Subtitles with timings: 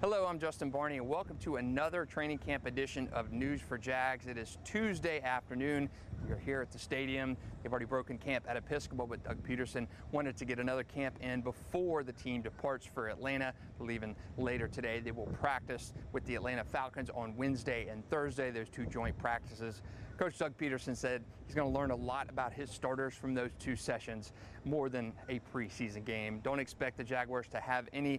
[0.00, 4.28] Hello, I'm Justin Barney, and welcome to another training camp edition of News4JAX.
[4.28, 5.90] It is Tuesday afternoon.
[6.26, 7.36] We are here at the stadium.
[7.62, 11.42] They've already broken camp at Episcopal, but Doug Pederson wanted to get another camp in
[11.42, 13.52] before the team departs for Atlanta.
[13.78, 18.50] Leaving later today, they will practice with the Atlanta Falcons on Wednesday and Thursday.
[18.50, 19.82] There's two joint practices.
[20.16, 23.50] Coach Doug Pederson said he's going to learn a lot about his starters from those
[23.58, 24.32] two sessions,
[24.64, 26.40] more than a preseason game.
[26.42, 28.18] Don't expect the Jaguars to have any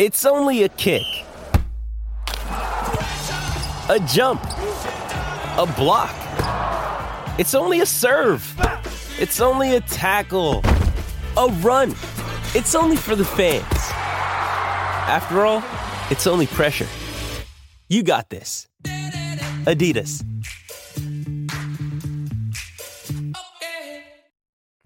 [0.00, 1.04] it's only a kick,
[2.46, 4.42] a jump,
[5.58, 6.16] a block.
[7.38, 8.42] It's only a serve.
[9.18, 10.62] It's only a tackle,
[11.36, 11.90] a run.
[12.54, 13.62] It's only for the fans.
[15.06, 15.62] After all,
[16.10, 16.88] it's only pressure.
[17.90, 18.68] You got this.
[19.66, 20.24] Adidas.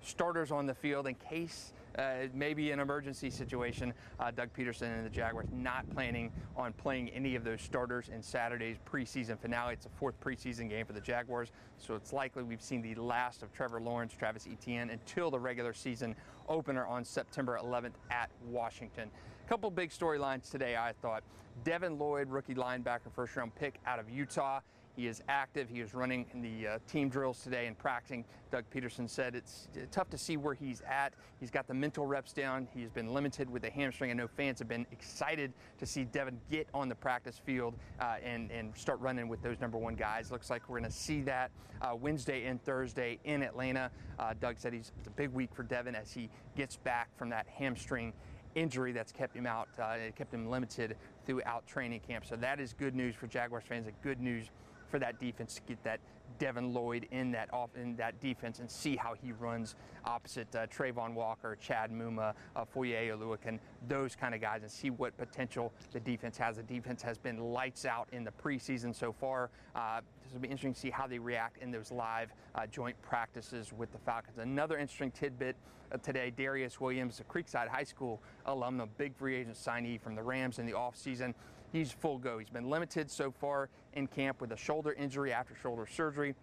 [0.00, 3.92] Starters on the field in case uh, maybe an emergency situation.
[4.18, 8.22] Uh, Doug Pederson and the Jaguars not planning on playing any of those starters in
[8.22, 9.74] Saturday's preseason finale.
[9.74, 13.42] It's a fourth preseason game for the Jaguars, so it's likely we've seen the last
[13.42, 16.14] of Trevor Lawrence, Travis Etienne until the regular season
[16.48, 19.10] opener on September 11th at Washington.
[19.44, 21.22] A couple big storylines today, I thought.
[21.64, 24.60] Devin Lloyd, rookie linebacker, first round pick out of Utah.
[24.96, 25.68] He is active.
[25.68, 28.24] He is running in the uh, team drills today and practicing.
[28.50, 31.14] Doug Pederson said it's uh, tough to see where he's at.
[31.40, 32.68] He's got the mental reps down.
[32.74, 34.10] He's been limited with the hamstring.
[34.10, 38.16] I know fans have been excited to see Devin get on the practice field uh,
[38.22, 40.30] and, and start running with those number one guys.
[40.30, 43.90] Looks like we're going to see that uh, Wednesday and Thursday in Atlanta.
[44.18, 47.30] Uh, Doug said he's, it's a big week for Devin as he gets back from
[47.30, 48.12] that hamstring
[48.54, 49.68] injury that's kept him out.
[49.78, 52.26] Uh, it kept him limited throughout training camp.
[52.26, 54.50] So that is good news for Jaguars fans and good news
[54.92, 56.00] for that defense to get that
[56.38, 60.66] Devin Lloyd in that off in that defense and see how he runs opposite uh,
[60.66, 65.72] Travon Walker, Chad Muma, uh, Foye Oluokun, those kind of guys, and see what potential
[65.92, 66.56] the defense has.
[66.56, 69.50] The defense has been lights out in the preseason so far.
[69.74, 73.00] Uh, this will be interesting to see how they react in those live uh, joint
[73.00, 74.38] practices with the Falcons.
[74.38, 75.56] Another interesting tidbit
[76.02, 80.22] today: Darious Williams, a Creekside High School alum, a big free agent signee from the
[80.22, 81.34] Rams in the offseason
[81.72, 82.38] he's full go.
[82.38, 86.34] He's been limited so far in camp with a shoulder injury after shoulder surgery.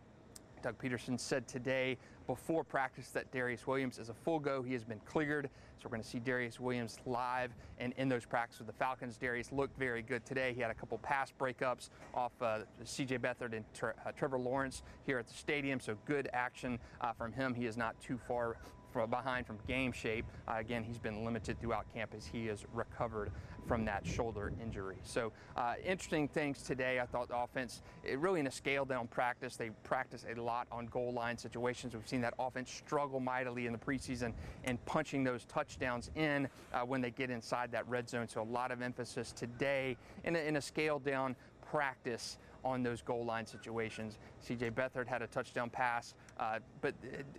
[0.61, 1.97] Doug Pederson said today
[2.27, 4.61] before practice that Darious Williams is a full go.
[4.61, 5.49] He has been cleared.
[5.77, 9.17] So we're going to see Darious Williams live and in those practices with the Falcons.
[9.17, 10.53] Darious looked very good today.
[10.53, 14.83] He had a couple pass breakups off uh, CJ Beathard and Tre- uh, Trevor Lawrence
[15.05, 15.79] here at the stadium.
[15.79, 17.53] So good action uh, from him.
[17.53, 18.57] He is not too far
[18.91, 20.25] from behind from game shape.
[20.47, 23.31] Uh, again, he's been limited throughout camp as he has recovered
[23.67, 24.97] from that shoulder injury.
[25.03, 26.99] So uh, interesting things today.
[26.99, 30.67] I thought the offense, it really in a scale down practice, they practice a lot
[30.71, 31.93] on goal line situations.
[31.93, 34.33] We've seen that offense struggle mightily in the preseason
[34.63, 38.27] and punching those touchdowns in uh, when they get inside that red zone.
[38.27, 41.35] So a lot of emphasis today in a, in a scale down
[41.69, 44.17] practice on those goal line situations.
[44.45, 46.93] CJ Beathard had a touchdown pass, uh, but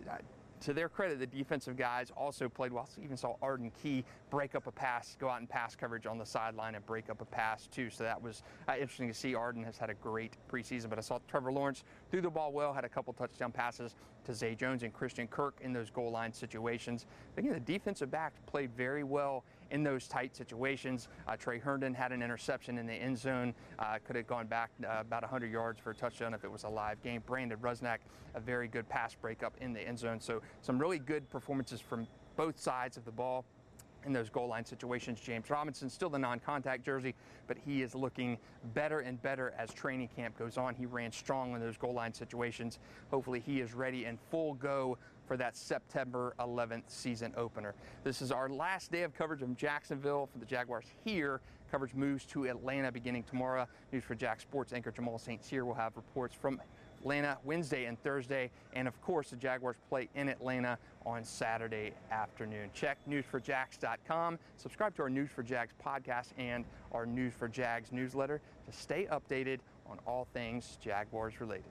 [0.09, 0.15] uh,
[0.61, 2.87] to their credit, the defensive guys also played well.
[2.87, 6.19] So even saw Arden Key break up a pass, go out and pass coverage on
[6.19, 7.91] the sideline and break up a pass too.
[7.91, 9.35] So that was uh, interesting to see.
[9.35, 12.73] Arden has had a great preseason, but I saw Trevor Lawrence threw the ball well,
[12.73, 16.33] had a couple touchdown passes to Zay Jones and Christian Kirk in those goal line
[16.33, 17.07] situations.
[17.37, 21.09] Again, the defensive backs played very well in those tight situations.
[21.27, 24.71] Uh, Tre Herndon had an interception in the end zone, uh, could have gone back
[24.85, 27.23] uh, about 100 yards for a touchdown if it was a live game.
[27.27, 27.99] Brandon Rusnak,
[28.35, 30.21] a very good pass breakup in the end zone.
[30.21, 33.45] So some really good performances from both sides of the ball
[34.07, 35.21] in those goal line situations.
[35.21, 37.15] James Robinson, still the non contact jersey,
[37.47, 38.39] but he is looking
[38.75, 40.75] better and better as training camp goes on.
[40.75, 42.79] He ran strong in those goal line situations.
[43.11, 44.97] Hopefully, he is ready and full go
[45.31, 47.73] for that September 11th season opener.
[48.03, 51.41] This is our last day of coverage from Jacksonville for the Jaguars here.
[51.71, 53.69] Coverage moves to Atlanta beginning tomorrow.
[53.93, 55.45] News4JAX Sports anchor Jamal St.
[55.45, 56.61] Cyr will have reports from
[56.99, 58.51] Atlanta Wednesday and Thursday.
[58.73, 60.77] And of course, the Jaguars play in Atlanta
[61.07, 62.69] on Saturday afternoon.
[62.75, 64.37] Check news4jax.com.
[64.57, 70.77] Subscribe to our News4JAX podcast and our News4JAX newsletter to stay updated on all things
[70.83, 71.71] Jaguars related.